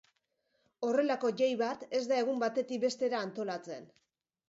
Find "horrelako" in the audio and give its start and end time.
0.87-1.31